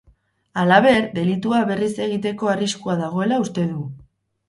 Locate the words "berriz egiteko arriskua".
1.73-2.99